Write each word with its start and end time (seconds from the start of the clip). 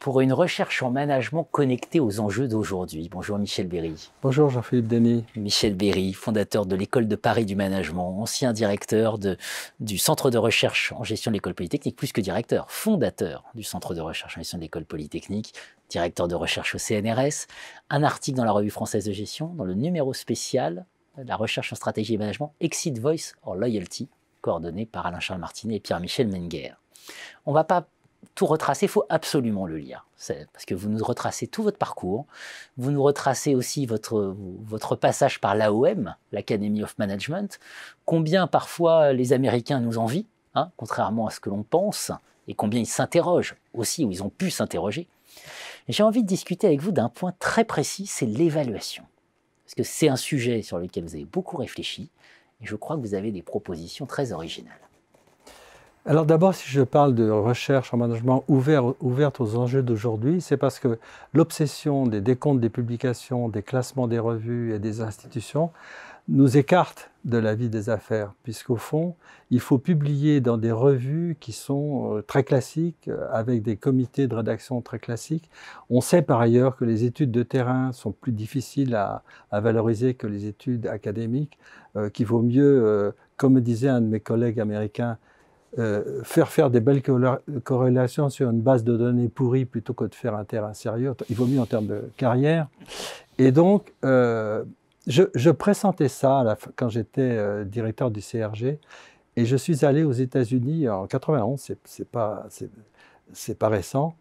pour 0.00 0.22
une 0.22 0.32
recherche 0.32 0.82
en 0.82 0.90
management 0.90 1.44
connectée 1.44 2.00
aux 2.00 2.20
enjeux 2.20 2.48
d'aujourd'hui. 2.48 3.10
Bonjour 3.10 3.38
Michel 3.38 3.68
Berry. 3.68 4.10
Bonjour 4.22 4.48
Jean-Philippe 4.48 4.88
Denis. 4.88 5.26
Michel 5.36 5.74
Berry, 5.74 6.14
fondateur 6.14 6.64
de 6.64 6.74
l'École 6.74 7.06
de 7.06 7.16
Paris 7.16 7.44
du 7.44 7.54
management, 7.54 8.18
ancien 8.18 8.54
directeur 8.54 9.18
de, 9.18 9.36
du 9.78 9.98
Centre 9.98 10.30
de 10.30 10.38
recherche 10.38 10.94
en 10.96 11.04
gestion 11.04 11.30
de 11.30 11.34
l'École 11.34 11.52
polytechnique, 11.52 11.96
plus 11.96 12.12
que 12.12 12.22
directeur, 12.22 12.70
fondateur 12.70 13.44
du 13.54 13.62
Centre 13.62 13.94
de 13.94 14.00
recherche 14.00 14.38
en 14.38 14.40
gestion 14.40 14.56
de 14.56 14.62
l'École 14.62 14.86
polytechnique, 14.86 15.52
directeur 15.90 16.28
de 16.28 16.34
recherche 16.34 16.74
au 16.74 16.78
CNRS, 16.78 17.46
un 17.90 18.02
article 18.02 18.38
dans 18.38 18.46
la 18.46 18.52
revue 18.52 18.70
française 18.70 19.04
de 19.04 19.12
gestion, 19.12 19.48
dans 19.48 19.64
le 19.64 19.74
numéro 19.74 20.14
spécial 20.14 20.86
la 21.18 21.36
recherche 21.36 21.74
en 21.74 21.76
stratégie 21.76 22.14
et 22.14 22.18
management, 22.18 22.54
Exit 22.60 22.98
Voice 22.98 23.34
or 23.42 23.54
Loyalty, 23.54 24.08
coordonné 24.40 24.86
par 24.86 25.04
Alain-Charles 25.04 25.40
Martinet 25.40 25.76
et 25.76 25.80
Pierre-Michel 25.80 26.28
Menger. 26.28 26.72
On 27.44 27.50
ne 27.50 27.54
va 27.54 27.64
pas 27.64 27.86
tout 28.34 28.46
retracer, 28.46 28.86
il 28.86 28.88
faut 28.88 29.04
absolument 29.08 29.66
le 29.66 29.76
lire. 29.76 30.06
Parce 30.52 30.64
que 30.66 30.74
vous 30.74 30.88
nous 30.88 31.02
retracez 31.04 31.46
tout 31.46 31.62
votre 31.62 31.78
parcours, 31.78 32.26
vous 32.76 32.90
nous 32.90 33.02
retracez 33.02 33.54
aussi 33.54 33.86
votre, 33.86 34.36
passage 34.96 35.40
par 35.40 35.54
l'AOM, 35.54 36.14
l'Academy 36.32 36.82
of 36.82 36.98
Management, 36.98 37.58
combien 38.04 38.46
parfois 38.46 39.12
les 39.12 39.32
Américains 39.32 39.80
nous 39.80 39.98
envient, 39.98 40.26
hein, 40.54 40.70
contrairement 40.76 41.26
à 41.26 41.30
ce 41.30 41.40
que 41.40 41.50
l'on 41.50 41.62
pense, 41.62 42.12
et 42.48 42.54
combien 42.54 42.80
ils 42.80 42.86
s'interrogent 42.86 43.56
aussi, 43.74 44.04
ou 44.04 44.10
ils 44.10 44.22
ont 44.22 44.30
pu 44.30 44.50
s'interroger. 44.50 45.06
J'ai 45.88 46.02
envie 46.02 46.22
de 46.22 46.28
discuter 46.28 46.66
avec 46.66 46.80
vous 46.80 46.92
d'un 46.92 47.08
point 47.08 47.32
très 47.38 47.64
précis, 47.64 48.06
c'est 48.06 48.26
l'évaluation. 48.26 49.04
Parce 49.64 49.74
que 49.74 49.82
c'est 49.82 50.08
un 50.08 50.16
sujet 50.16 50.62
sur 50.62 50.78
lequel 50.78 51.04
vous 51.04 51.14
avez 51.14 51.24
beaucoup 51.24 51.56
réfléchi, 51.56 52.10
et 52.60 52.66
je 52.66 52.76
crois 52.76 52.96
que 52.96 53.00
vous 53.00 53.14
avez 53.14 53.32
des 53.32 53.42
propositions 53.42 54.04
très 54.04 54.32
originales. 54.32 54.89
Alors 56.06 56.24
d'abord, 56.24 56.54
si 56.54 56.66
je 56.66 56.80
parle 56.80 57.14
de 57.14 57.28
recherche 57.28 57.92
en 57.92 57.98
management 57.98 58.42
ouverte 58.48 59.40
aux 59.40 59.56
enjeux 59.56 59.82
d'aujourd'hui, 59.82 60.40
c'est 60.40 60.56
parce 60.56 60.78
que 60.78 60.98
l'obsession 61.34 62.06
des 62.06 62.22
décomptes 62.22 62.60
des 62.60 62.70
publications, 62.70 63.50
des 63.50 63.62
classements 63.62 64.08
des 64.08 64.18
revues 64.18 64.72
et 64.72 64.78
des 64.78 65.02
institutions 65.02 65.70
nous 66.28 66.56
écarte 66.56 67.10
de 67.24 67.36
la 67.36 67.54
vie 67.54 67.68
des 67.68 67.90
affaires, 67.90 68.32
puisqu'au 68.44 68.76
fond, 68.76 69.14
il 69.50 69.60
faut 69.60 69.76
publier 69.76 70.40
dans 70.40 70.56
des 70.56 70.72
revues 70.72 71.36
qui 71.38 71.52
sont 71.52 72.16
euh, 72.16 72.22
très 72.22 72.44
classiques, 72.44 73.08
euh, 73.08 73.26
avec 73.32 73.62
des 73.62 73.76
comités 73.76 74.26
de 74.26 74.34
rédaction 74.34 74.80
très 74.80 74.98
classiques. 75.00 75.50
On 75.90 76.00
sait 76.00 76.22
par 76.22 76.40
ailleurs 76.40 76.76
que 76.76 76.84
les 76.84 77.04
études 77.04 77.32
de 77.32 77.42
terrain 77.42 77.92
sont 77.92 78.12
plus 78.12 78.32
difficiles 78.32 78.94
à, 78.94 79.22
valoriser 79.50 80.14
que 80.14 80.26
les 80.26 80.46
études 80.46 80.86
académiques, 80.86 81.58
euh, 81.96 82.08
qu'il 82.08 82.26
vaut 82.26 82.42
mieux, 82.42 83.12
comme 83.36 83.60
disait 83.60 83.88
un 83.88 84.00
de 84.00 84.06
mes 84.06 84.20
collègues 84.20 84.60
américains, 84.60 85.18
euh, 85.78 86.24
faire 86.24 86.48
faire 86.48 86.68
des 86.68 86.80
belles 86.80 87.00
corrélations 87.62 88.28
sur 88.28 88.50
une 88.50 88.60
base 88.60 88.82
de 88.82 88.96
données 88.96 89.28
pourrie 89.28 89.64
plutôt 89.64 89.94
que 89.94 90.04
de 90.04 90.14
faire 90.16 90.34
un 90.34 90.44
terrain 90.44 90.74
sérieux. 90.74 91.14
Il 91.28 91.36
vaut 91.36 91.46
mieux 91.46 91.60
en 91.60 91.66
termes 91.66 91.86
de 91.86 92.10
carrière. 92.16 92.66
Et 93.38 93.52
donc, 93.52 93.92
euh, 94.04 94.64
je, 95.06 95.50
pressentais 95.50 96.08
ça 96.08 96.56
quand 96.74 96.88
j'étais 96.88 97.20
euh, 97.20 97.64
directeur 97.64 98.10
du 98.10 98.20
CRG. 98.20 98.80
Et 99.36 99.46
je 99.46 99.56
suis 99.56 99.84
allé 99.84 100.02
aux 100.02 100.12
États-Unis 100.12 100.88
en 100.88 101.06
91, 101.06 101.60
c'est 101.84 102.08
pas, 102.08 102.46
c'est 103.32 103.58
pas 103.58 103.68
récent, 103.68 104.16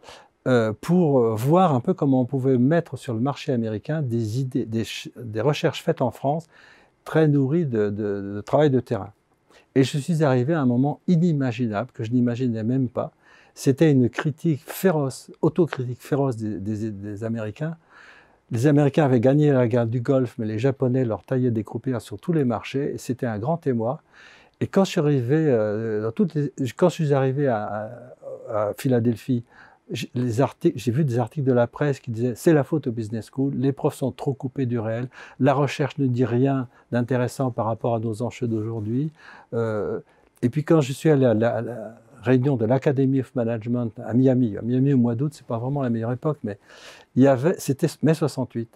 pour 0.82 1.36
voir 1.36 1.74
un 1.74 1.80
peu 1.80 1.96
comment 1.96 2.22
on 2.22 2.26
pouvait 2.26 2.60
mettre 2.60 2.96
sur 2.96 3.16
le 3.16 3.20
marché 3.20 3.52
américain 3.52 4.04
des 4.04 4.40
idées, 4.40 4.66
des, 4.66 5.42
recherches 5.42 5.84
faites 5.84 6.04
en 6.04 6.12
France, 6.12 6.46
très 7.06 7.28
nourries 7.28 7.66
de 7.66 8.42
travail 8.46 8.70
de 8.70 8.80
terrain. 8.80 9.12
Et 9.76 9.84
je 9.84 9.98
suis 9.98 10.24
arrivé 10.24 10.54
à 10.54 10.62
un 10.62 10.66
moment 10.66 11.00
inimaginable 11.08 11.92
que 11.94 12.04
je 12.04 12.12
n'imaginais 12.12 12.64
même 12.64 12.90
pas. 12.90 13.12
C'était 13.54 13.92
une 13.92 14.10
critique 14.10 14.62
féroce, 14.66 15.32
autocritique 15.42 16.02
féroce 16.02 16.38
des, 16.38 17.24
Américains. 17.24 17.78
Les 18.52 18.68
Américains 18.68 19.06
avaient 19.06 19.20
gagné 19.20 19.52
la 19.52 19.68
guerre 19.68 19.86
du 19.86 20.02
Golfe, 20.02 20.36
mais 20.38 20.46
les 20.46 20.58
Japonais 20.58 21.06
leur 21.06 21.24
taillaient 21.24 21.52
des 21.52 21.64
croupières 21.64 22.02
sur 22.02 22.20
tous 22.20 22.34
les 22.34 22.46
marchés. 22.46 22.96
C'était 22.98 23.28
un 23.28 23.38
grand 23.38 23.66
émoi. 23.68 24.02
Et 24.60 24.68
quand 24.68 24.86
je 24.86 24.92
suis 24.92 25.00
arrivé, 25.00 25.36
euh, 25.38 26.02
dans 26.02 26.12
toutes 26.12 26.36
quand 26.78 26.90
je 26.90 26.94
suis 26.96 27.14
arrivé 27.14 27.48
à 27.48 27.92
Philadelphie 28.78 29.44
j'ai 29.92 30.92
vu 30.92 31.04
des 31.04 31.20
articles 31.20 31.48
de 31.48 31.54
la 31.54 31.68
presse 31.68 32.00
qui 32.00 32.12
disaient 32.12 32.34
c'est 32.36 32.54
la 32.54 32.64
faute 32.64 32.88
au 32.88 32.92
business 32.92 33.30
school, 33.34 33.54
les 33.56 33.72
profs 33.72 33.96
sont 33.96 34.12
trop 34.12 34.34
coupés 34.34 34.66
du 34.66 34.80
réel, 34.80 35.08
la 35.40 35.54
recherche 35.54 35.98
ne 35.98 36.08
dit 36.08 36.26
rien 36.26 36.68
d'intéressant 36.92 37.52
par 37.52 37.66
rapport 37.66 37.96
à 37.96 38.00
nos 38.00 38.22
enjeux 38.22 38.48
d'aujourd'hui. 38.48 39.12
Euh, 39.54 40.00
et 40.42 40.50
puis 40.50 40.64
quand 40.64 40.82
je 40.82 40.94
suis 40.94 41.10
allé 41.10 41.26
à 41.26 41.34
la, 41.34 41.96
réunion 42.22 42.58
de 42.58 42.66
l'Academy 42.66 43.22
of 43.22 43.34
Management 43.34 43.92
à 44.06 44.14
Miami, 44.14 44.58
à 44.58 44.62
Miami 44.62 44.94
au 44.94 44.98
mois 44.98 45.16
d'août, 45.16 45.32
c'est 45.34 45.46
pas 45.46 45.58
vraiment 45.58 45.82
la 45.82 45.90
meilleure 45.90 46.12
époque, 46.12 46.40
mais 46.44 46.58
il 47.16 47.24
y 47.24 47.28
avait, 47.28 47.56
c'était 47.58 47.88
mai 48.04 48.14
68. 48.14 48.70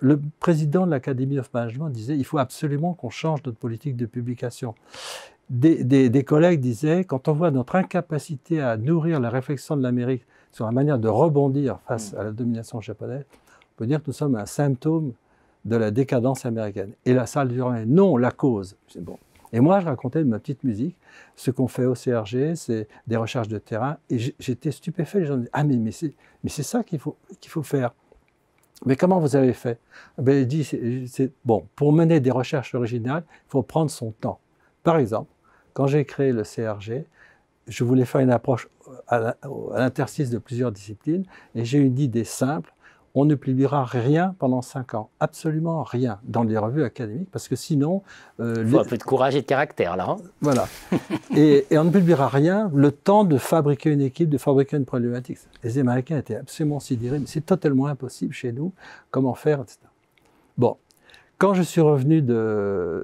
Le 0.00 0.20
président 0.38 0.84
de 0.86 0.90
l'Academy 0.90 1.38
of 1.38 1.52
Management 1.52 1.88
disait 1.88 2.16
il 2.16 2.24
faut 2.24 2.38
absolument 2.38 2.92
qu'on 2.92 3.10
change 3.10 3.40
notre 3.44 3.58
politique 3.58 3.96
de 3.96 4.06
publication. 4.06 4.74
Des, 5.50 5.84
des, 5.84 6.24
collègues 6.24 6.60
disaient, 6.60 7.04
quand 7.04 7.28
on 7.28 7.32
voit 7.32 7.50
notre 7.50 7.76
incapacité 7.76 8.62
à 8.62 8.78
nourrir 8.78 9.20
la 9.20 9.28
réflexion 9.28 9.76
de 9.76 9.82
l'Amérique 9.82 10.24
sur 10.54 10.64
la 10.64 10.70
manière 10.70 11.00
de 11.00 11.08
rebondir 11.08 11.80
face 11.86 12.12
mm. 12.12 12.18
à 12.18 12.24
la 12.24 12.30
domination 12.30 12.80
japonaise, 12.80 13.24
on 13.32 13.76
peut 13.76 13.86
dire 13.86 14.00
que 14.00 14.06
nous 14.06 14.12
sommes 14.12 14.36
un 14.36 14.46
symptôme 14.46 15.12
de 15.64 15.76
la 15.76 15.90
décadence 15.90 16.46
américaine. 16.46 16.92
Et 17.04 17.12
la 17.12 17.26
salle 17.26 17.48
du 17.48 17.60
non, 17.86 18.16
la 18.16 18.30
cause. 18.30 18.76
C'est 18.86 19.02
bon. 19.02 19.18
Et 19.52 19.60
moi, 19.60 19.80
je 19.80 19.86
racontais 19.86 20.20
de 20.20 20.28
ma 20.28 20.38
petite 20.38 20.62
musique. 20.62 20.96
Ce 21.34 21.50
qu'on 21.50 21.66
fait 21.66 21.86
au 21.86 21.94
CRG, 21.94 22.54
c'est 22.54 22.86
des 23.06 23.16
recherches 23.16 23.48
de 23.48 23.58
terrain. 23.58 23.96
Et 24.10 24.18
j'étais 24.38 24.70
stupéfait. 24.70 25.20
Les 25.20 25.26
gens 25.26 25.36
disaient 25.38 25.50
Ah, 25.52 25.64
mais, 25.64 25.76
mais 25.76 25.90
c'est 26.50 26.62
ça 26.62 26.84
qu'il 26.84 27.00
faut, 27.00 27.16
qu'il 27.40 27.50
faut 27.50 27.62
faire. 27.62 27.92
Mais 28.84 28.96
comment 28.96 29.18
vous 29.18 29.34
avez 29.34 29.54
fait? 29.54 29.78
Ben, 30.18 30.42
Il 30.42 30.46
dit 30.46 30.64
c'est, 30.64 31.32
Bon, 31.44 31.66
pour 31.74 31.92
mener 31.92 32.20
des 32.20 32.30
recherches 32.30 32.74
originales, 32.74 33.24
il 33.28 33.50
faut 33.50 33.62
prendre 33.62 33.90
son 33.90 34.12
temps. 34.12 34.38
Par 34.82 34.98
exemple, 34.98 35.30
quand 35.72 35.86
j'ai 35.86 36.04
créé 36.04 36.32
le 36.32 36.42
CRG, 36.42 37.06
je 37.66 37.84
voulais 37.84 38.04
faire 38.04 38.20
une 38.20 38.30
approche 38.30 38.68
à 39.08 39.36
l'interstice 39.76 40.30
de 40.30 40.38
plusieurs 40.38 40.72
disciplines 40.72 41.24
et 41.54 41.64
j'ai 41.64 41.78
une 41.78 41.98
idée 41.98 42.24
simple. 42.24 42.72
On 43.16 43.24
ne 43.24 43.36
publiera 43.36 43.84
rien 43.84 44.34
pendant 44.40 44.60
cinq 44.60 44.94
ans, 44.94 45.08
absolument 45.20 45.84
rien, 45.84 46.18
dans 46.24 46.42
les 46.42 46.58
revues 46.58 46.82
académiques, 46.82 47.30
parce 47.30 47.46
que 47.46 47.54
sinon... 47.54 48.02
Euh, 48.40 48.64
Il 48.66 48.68
faut 48.68 48.80
un 48.80 48.84
peu 48.84 48.98
de 48.98 49.04
courage 49.04 49.36
et 49.36 49.42
de 49.42 49.46
caractère, 49.46 49.96
là. 49.96 50.08
Hein. 50.10 50.16
voilà. 50.40 50.66
et, 51.36 51.64
on 51.78 51.84
ne 51.84 51.90
publiera 51.90 52.26
rien 52.26 52.72
le 52.74 52.90
temps 52.90 53.22
de 53.22 53.38
fabriquer 53.38 53.90
une 53.90 54.00
équipe, 54.00 54.28
de 54.28 54.38
fabriquer 54.38 54.78
une 54.78 54.84
problématique. 54.84 55.38
Les 55.62 55.78
Américains 55.78 56.18
étaient 56.18 56.34
absolument 56.34 56.80
sidérés, 56.80 57.20
mais 57.20 57.26
c'est 57.28 57.46
totalement 57.46 57.86
impossible 57.86 58.32
chez 58.32 58.50
nous, 58.50 58.72
comment 59.12 59.34
faire, 59.34 59.60
etc. 59.60 59.78
Bon, 60.58 60.76
quand 61.38 61.54
je 61.54 61.62
suis 61.62 61.80
revenu 61.80 62.22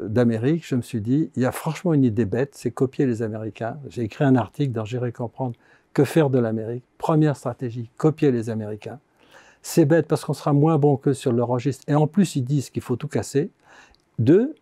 d'Amérique, 0.09 0.67
je 0.67 0.75
me 0.75 0.83
suis 0.83 1.01
dit, 1.01 1.31
il 1.37 1.43
y 1.43 1.47
a 1.47 1.53
franchement 1.53 1.95
une 1.95 2.05
idée 2.05 2.25
bête, 2.25 2.55
c'est 2.55 2.71
copier 2.71 3.07
les 3.07 3.23
Américains. 3.23 3.77
J'ai 3.89 4.03
écrit 4.03 4.25
un 4.25 4.35
article 4.35 4.73
dans 4.73 4.85
Gérer 4.85 5.13
comprendre 5.13 5.55
que 5.93 6.05
faire 6.05 6.31
de 6.31 6.39
l'Amérique? 6.39 6.85
Première 6.99 7.37
stratégie, 7.37 7.91
copier 7.97 8.31
les 8.31 8.51
Américains. 8.51 8.99
C'est 9.63 9.85
bête 9.85 10.07
parce 10.07 10.25
qu'on 10.25 10.33
sera 10.33 10.53
moins 10.53 10.79
bon 10.79 10.97
que 10.97 11.13
sur 11.13 11.33
le 11.33 11.43
registre. 11.43 11.85
Et 11.89 11.95
en 11.95 12.07
plus, 12.07 12.37
ils 12.37 12.45
disent 12.45 12.71
qu'il 12.71 12.83
faut 12.83 12.97
tout 12.97 13.09
casser. 13.09 13.51
Deux, 14.19 14.55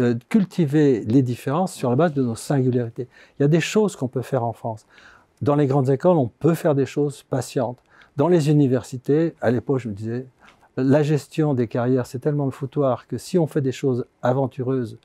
euh, 0.00 0.14
cultiver 0.28 1.00
les 1.00 1.22
différences 1.22 1.72
sur 1.72 1.90
la 1.90 1.96
base 1.96 2.14
de 2.14 2.22
nos 2.22 2.34
singularités. 2.34 3.08
Il 3.38 3.42
y 3.42 3.44
a 3.44 3.48
des 3.48 3.60
choses 3.60 3.96
qu'on 3.96 4.08
peut 4.08 4.22
faire 4.22 4.44
en 4.44 4.52
France. 4.52 4.86
Dans 5.42 5.56
les 5.56 5.66
grandes 5.66 5.90
écoles, 5.90 6.16
on 6.16 6.28
peut 6.28 6.54
faire 6.54 6.74
des 6.74 6.86
choses 6.86 7.22
patientes. 7.22 7.78
Dans 8.16 8.28
les 8.28 8.50
universités, 8.50 9.34
à 9.40 9.50
l'époque, 9.50 9.80
je 9.80 9.88
me 9.88 9.94
disais, 9.94 10.26
la 10.76 11.02
gestion 11.02 11.54
des 11.54 11.68
carrières, 11.68 12.06
c'est 12.06 12.18
tellement 12.18 12.44
le 12.44 12.50
foutoir 12.50 13.06
que 13.06 13.18
si 13.18 13.38
on 13.38 13.46
fait 13.46 13.60
des 13.60 13.72
choses 13.72 14.04
aventureuses, 14.22 14.98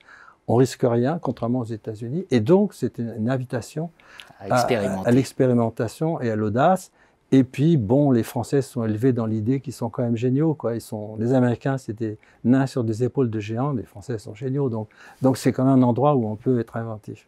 on 0.49 0.55
risque 0.55 0.81
rien, 0.83 1.19
contrairement 1.21 1.59
aux 1.59 1.65
États-Unis. 1.65 2.25
Et 2.31 2.39
donc, 2.39 2.73
c'est 2.73 2.97
une, 2.97 3.29
invitation 3.29 3.91
à, 4.39 5.11
l'expérimentation 5.11 6.19
et 6.21 6.31
à 6.31 6.35
l'audace. 6.35 6.91
Et 7.31 7.43
puis, 7.43 7.77
bon, 7.77 8.09
les 8.09 8.23
Français 8.23 8.63
sont 8.63 8.83
élevés 8.83 9.13
dans 9.13 9.27
l'idée 9.27 9.59
qu'ils 9.59 9.73
sont 9.73 9.89
quand 9.89 10.01
même 10.01 10.17
géniaux. 10.17 10.55
Quoi. 10.55 10.73
Ils 10.73 10.81
sont, 10.81 11.15
les 11.19 11.35
Américains, 11.35 11.77
c'est 11.77 11.93
des 11.93 12.17
nains 12.43 12.65
sur 12.65 12.83
des 12.83 13.03
épaules 13.03 13.29
de 13.29 13.39
géants. 13.39 13.73
Les 13.73 13.83
Français 13.83 14.17
sont 14.17 14.33
géniaux. 14.33 14.69
Donc, 14.69 14.89
donc 15.21 15.37
c'est 15.37 15.53
quand 15.53 15.65
même 15.65 15.83
un 15.83 15.87
endroit 15.87 16.15
où 16.15 16.27
on 16.27 16.35
peut 16.35 16.59
être 16.59 16.75
inventif. 16.77 17.27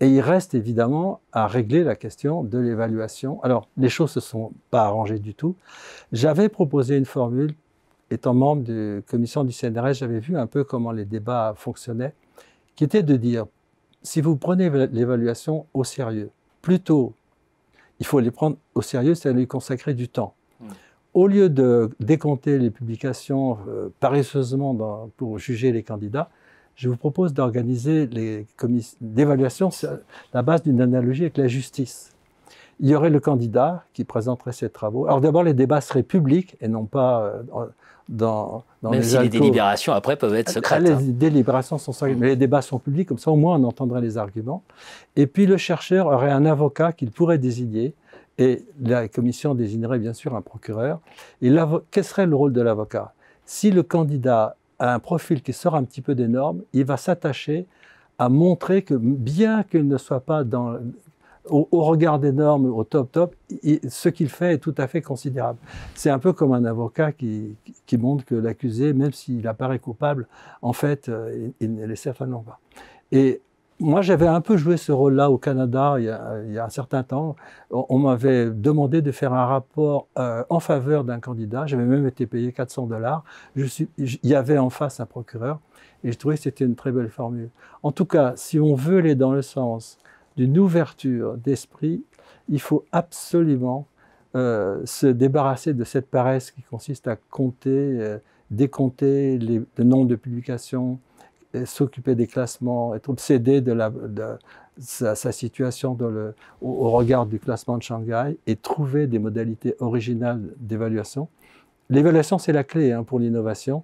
Et 0.00 0.08
il 0.08 0.20
reste 0.20 0.54
évidemment 0.54 1.20
à 1.32 1.46
régler 1.46 1.82
la 1.82 1.96
question 1.96 2.44
de 2.44 2.58
l'évaluation. 2.58 3.42
Alors, 3.42 3.68
les 3.78 3.88
choses 3.88 4.10
ne 4.16 4.20
se 4.20 4.28
sont 4.28 4.52
pas 4.70 4.82
arrangées 4.82 5.18
du 5.18 5.34
tout. 5.34 5.56
J'avais 6.12 6.50
proposé 6.50 6.98
une 6.98 7.06
formule 7.06 7.54
étant 8.10 8.34
membre 8.34 8.64
de 8.64 8.96
la 8.96 9.02
commission 9.10 9.44
du 9.44 9.52
CNRS, 9.52 9.94
j'avais 9.94 10.18
vu 10.18 10.36
un 10.36 10.46
peu 10.46 10.64
comment 10.64 10.90
les 10.92 11.04
débats 11.04 11.54
fonctionnaient, 11.56 12.12
qui 12.80 12.84
était 12.84 13.02
de 13.02 13.16
dire, 13.16 13.44
si 14.02 14.22
vous 14.22 14.36
prenez 14.36 14.70
l'évaluation 14.86 15.66
au 15.74 15.84
sérieux, 15.84 16.30
plutôt, 16.62 17.12
il 17.98 18.06
faut 18.06 18.20
les 18.20 18.30
prendre 18.30 18.56
au 18.74 18.80
sérieux, 18.80 19.14
c'est 19.14 19.28
à 19.28 19.32
lui 19.32 19.46
consacrer 19.46 19.92
du 19.92 20.08
temps. 20.08 20.32
Hmm. 20.60 20.68
Au 21.12 21.26
lieu 21.26 21.50
de 21.50 21.90
décompter 22.00 22.58
les 22.58 22.70
publications 22.70 23.58
euh, 23.68 23.90
paresseusement 24.00 25.10
pour 25.18 25.38
juger 25.38 25.72
les 25.72 25.82
candidats, 25.82 26.30
je 26.74 26.88
vous 26.88 26.96
propose 26.96 27.34
d'organiser 27.34 28.06
les 28.06 28.46
l'évaluation 29.02 29.70
sur 29.70 29.98
la 30.32 30.40
base 30.40 30.62
d'une 30.62 30.80
analogie 30.80 31.24
avec 31.24 31.36
la 31.36 31.48
justice. 31.48 32.14
Il 32.80 32.88
y 32.88 32.94
aurait 32.94 33.10
le 33.10 33.20
candidat 33.20 33.84
qui 33.92 34.04
présenterait 34.04 34.52
ses 34.52 34.70
travaux. 34.70 35.06
Alors 35.06 35.20
d'abord, 35.20 35.42
les 35.42 35.54
débats 35.54 35.80
seraient 35.80 36.02
publics 36.02 36.56
et 36.60 36.68
non 36.68 36.86
pas 36.86 37.22
euh, 37.22 37.66
dans, 38.08 38.64
dans 38.82 38.90
Même 38.90 39.00
les 39.00 39.06
si 39.06 39.18
les 39.18 39.28
délibérations 39.28 39.92
après 39.92 40.16
peuvent 40.16 40.34
être 40.34 40.48
Ah, 40.48 40.52
secrètes. 40.54 40.82
Les 40.82 40.90
hein. 40.90 40.98
délibérations 41.00 41.78
sont 41.78 41.92
secrètes, 41.92 42.18
mais 42.18 42.28
les 42.28 42.36
débats 42.36 42.62
sont 42.62 42.78
publics, 42.78 43.08
comme 43.08 43.18
ça 43.18 43.30
au 43.30 43.36
moins 43.36 43.58
on 43.58 43.64
entendrait 43.64 44.00
les 44.00 44.18
arguments. 44.18 44.62
Et 45.16 45.26
puis 45.26 45.46
le 45.46 45.56
chercheur 45.56 46.06
aurait 46.06 46.30
un 46.30 46.46
avocat 46.46 46.92
qu'il 46.92 47.10
pourrait 47.10 47.38
désigner, 47.38 47.94
et 48.38 48.64
la 48.80 49.06
commission 49.08 49.54
désignerait 49.54 49.98
bien 49.98 50.14
sûr 50.14 50.34
un 50.34 50.40
procureur. 50.40 51.00
Et 51.42 51.54
quel 51.90 52.04
serait 52.04 52.26
le 52.26 52.34
rôle 52.34 52.52
de 52.54 52.62
l'avocat? 52.62 53.12
Si 53.44 53.70
le 53.70 53.82
candidat 53.82 54.56
a 54.78 54.94
un 54.94 54.98
profil 54.98 55.42
qui 55.42 55.52
sort 55.52 55.74
un 55.74 55.84
petit 55.84 56.00
peu 56.00 56.14
des 56.14 56.28
normes, 56.28 56.62
il 56.72 56.84
va 56.84 56.96
s'attacher 56.96 57.66
à 58.18 58.28
montrer 58.28 58.82
que 58.82 58.94
bien 58.94 59.62
qu'il 59.62 59.86
ne 59.86 59.98
soit 59.98 60.20
pas 60.20 60.42
dans, 60.44 60.78
au, 61.48 61.66
regard 61.84 62.18
des 62.18 62.32
normes, 62.32 62.66
au 62.66 62.84
top 62.84 63.12
top, 63.12 63.34
ce 63.88 64.08
qu'il 64.08 64.28
fait 64.28 64.54
est 64.54 64.58
tout 64.58 64.74
à 64.78 64.86
fait 64.86 65.02
considérable. 65.02 65.58
C'est 65.94 66.10
un 66.10 66.18
peu 66.18 66.32
comme 66.32 66.52
un 66.52 66.64
avocat 66.64 67.12
qui, 67.12 67.56
montre 67.98 68.24
que 68.24 68.34
l'accusé, 68.34 68.92
même 68.92 69.12
s'il 69.12 69.46
apparaît 69.48 69.78
coupable, 69.78 70.26
en 70.62 70.72
fait, 70.72 71.08
euh, 71.08 71.50
il, 71.60 71.74
ne 71.74 71.86
l'est 71.86 71.96
certainement 71.96 72.40
pas. 72.40 72.58
Et 73.12 73.40
moi, 73.80 74.02
j'avais 74.02 74.26
un 74.26 74.42
peu 74.42 74.58
joué 74.58 74.76
ce 74.76 74.92
rôle-là 74.92 75.30
au 75.30 75.38
Canada 75.38 75.94
il 75.98 76.04
y 76.04 76.08
a, 76.58 76.64
un 76.64 76.68
certain 76.68 77.02
temps. 77.02 77.34
On, 77.70 77.98
m'avait 77.98 78.50
demandé 78.50 79.00
de 79.00 79.10
faire 79.10 79.32
un 79.32 79.46
rapport 79.46 80.06
euh, 80.18 80.44
en 80.50 80.60
faveur 80.60 81.02
d'un 81.02 81.18
candidat. 81.18 81.66
J'avais 81.66 81.86
même 81.86 82.06
été 82.06 82.26
payé 82.26 82.52
400 82.52 82.86
dollars. 82.86 83.24
Il 83.56 84.18
y 84.22 84.34
avait 84.34 84.58
en 84.58 84.68
face 84.68 85.00
un 85.00 85.06
procureur 85.06 85.60
et 86.04 86.12
je 86.12 86.18
trouvais 86.18 86.36
que 86.36 86.42
c'était 86.42 86.64
une 86.66 86.76
très 86.76 86.92
belle 86.92 87.08
formule. 87.08 87.48
En 87.82 87.90
tout 87.90 88.04
cas, 88.04 88.34
si 88.36 88.60
on 88.60 88.74
veut 88.74 88.98
aller 88.98 89.14
dans 89.14 89.32
le 89.32 89.42
sens 89.42 89.98
d'une 90.40 90.58
ouverture 90.58 91.36
d'esprit, 91.36 92.02
il 92.48 92.60
faut 92.60 92.86
absolument 92.92 93.86
euh, 94.34 94.80
se 94.86 95.06
débarrasser 95.06 95.74
de 95.74 95.84
cette 95.84 96.06
paresse 96.08 96.50
qui 96.50 96.62
consiste 96.62 97.08
à 97.08 97.16
compter, 97.16 97.68
euh, 97.68 98.16
décompter 98.50 99.36
les, 99.36 99.60
le 99.76 99.84
nombre 99.84 100.06
de 100.06 100.16
publications, 100.16 100.98
et 101.52 101.66
s'occuper 101.66 102.14
des 102.14 102.26
classements, 102.26 102.94
être 102.94 103.10
obsédé 103.10 103.60
de, 103.60 103.76
sa, 104.78 105.14
situation 105.32 105.98
au, 106.62 106.90
regard 106.90 107.26
du 107.26 107.38
classement 107.38 107.76
de 107.76 107.82
Shanghai 107.82 108.38
et 108.46 108.56
trouver 108.56 109.06
des 109.06 109.18
modalités 109.18 109.74
originales 109.80 110.54
d'évaluation. 110.58 111.28
L'évaluation, 111.90 112.38
c'est 112.38 112.52
la 112.52 112.64
clé 112.64 112.92
hein, 112.92 113.02
pour 113.02 113.18
l'innovation. 113.18 113.82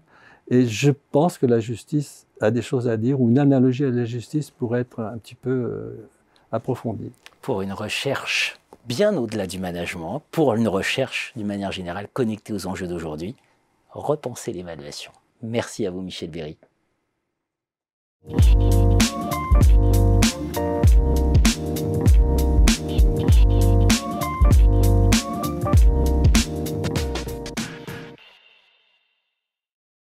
Et 0.48 0.64
je 0.64 0.92
pense 1.10 1.36
que 1.36 1.44
la 1.44 1.58
justice 1.58 2.26
a 2.40 2.52
des 2.52 2.62
choses 2.62 2.88
à 2.88 2.96
dire, 2.96 3.20
ou 3.20 3.28
une 3.28 3.38
analogie 3.38 3.84
à 3.84 3.90
la 3.90 4.04
justice 4.04 4.50
pourrait 4.50 4.82
être 4.82 5.00
un 5.00 5.18
petit 5.18 5.34
peu 5.34 5.50
euh, 5.50 6.08
approfondie. 6.52 7.12
Pour 7.42 7.62
une 7.62 7.72
recherche 7.72 8.58
bien 8.86 9.16
au-delà 9.16 9.46
du 9.46 9.58
management, 9.58 10.22
pour 10.30 10.54
une 10.54 10.68
recherche 10.68 11.32
d'une 11.36 11.46
manière 11.46 11.72
générale 11.72 12.08
connectée 12.12 12.52
aux 12.52 12.66
enjeux 12.66 12.86
d'aujourd'hui, 12.86 13.34
repenser 13.90 14.52
l'évaluation. 14.52 15.12
Merci 15.42 15.86
à 15.86 15.90
vous, 15.90 16.02
Michel 16.02 16.30
Berry. 16.30 16.56